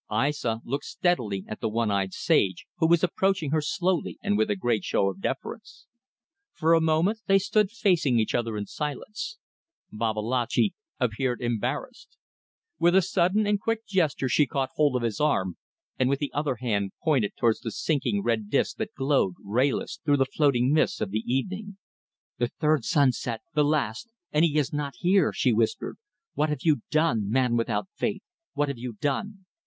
Aissa 0.09 0.61
looked 0.65 0.85
steadily 0.85 1.45
at 1.47 1.59
the 1.59 1.69
one 1.69 1.91
eyed 1.91 2.11
sage, 2.11 2.65
who 2.77 2.87
was 2.87 3.03
approaching 3.03 3.51
her 3.51 3.61
slowly 3.61 4.17
and 4.23 4.35
with 4.35 4.49
a 4.49 4.55
great 4.55 4.83
show 4.83 5.09
of 5.11 5.21
deference. 5.21 5.85
For 6.53 6.73
a 6.73 6.81
moment 6.81 7.19
they 7.27 7.37
stood 7.37 7.69
facing 7.69 8.17
each 8.17 8.33
other 8.33 8.57
in 8.57 8.65
silence. 8.65 9.37
Babalatchi 9.91 10.73
appeared 10.99 11.39
embarrassed. 11.39 12.17
With 12.79 12.95
a 12.95 13.03
sudden 13.03 13.45
and 13.45 13.61
quick 13.61 13.85
gesture 13.85 14.27
she 14.27 14.47
caught 14.47 14.71
hold 14.73 14.95
of 14.95 15.03
his 15.03 15.19
arm, 15.19 15.57
and 15.99 16.09
with 16.09 16.17
the 16.17 16.33
other 16.33 16.55
hand 16.55 16.93
pointed 17.03 17.33
towards 17.37 17.59
the 17.59 17.69
sinking 17.69 18.23
red 18.23 18.49
disc 18.49 18.77
that 18.77 18.95
glowed, 18.95 19.35
rayless, 19.45 19.99
through 20.03 20.17
the 20.17 20.25
floating 20.25 20.73
mists 20.73 20.99
of 20.99 21.11
the 21.11 21.21
evening. 21.31 21.77
"The 22.39 22.47
third 22.47 22.85
sunset! 22.85 23.41
The 23.53 23.63
last! 23.63 24.11
And 24.31 24.43
he 24.43 24.57
is 24.57 24.73
not 24.73 24.95
here," 24.97 25.31
she 25.31 25.53
whispered; 25.53 25.97
"what 26.33 26.49
have 26.49 26.63
you 26.63 26.81
done, 26.89 27.29
man 27.29 27.55
without 27.55 27.87
faith? 27.93 28.23
What 28.55 28.67
have 28.67 28.79
you 28.79 28.93
done?" 28.99 29.45